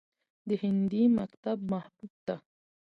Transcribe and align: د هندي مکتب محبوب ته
د 0.47 0.49
هندي 0.61 1.03
مکتب 1.17 1.57
محبوب 1.73 2.13
ته 2.25 2.35